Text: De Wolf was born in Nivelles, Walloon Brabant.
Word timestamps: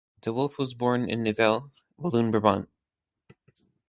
De 0.21 0.33
Wolf 0.33 0.57
was 0.57 0.73
born 0.73 1.07
in 1.07 1.21
Nivelles, 1.21 1.69
Walloon 1.95 2.31
Brabant. 2.31 2.67